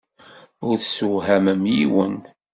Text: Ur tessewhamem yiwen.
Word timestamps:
Ur 0.67 0.75
tessewhamem 0.81 1.61
yiwen. 1.73 2.15